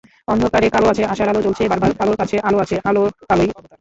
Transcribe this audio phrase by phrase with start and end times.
[0.27, 3.69] অন্ধকারে কালো আছে, আশার আলো জ্বলছে বারবার, কালোর কাছে আলো আছে, আলো-কালোই অবতার।